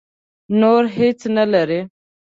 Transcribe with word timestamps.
نور 0.59 0.83
هېڅ 0.97 1.19
نه 1.35 1.45
لري. 1.53 1.79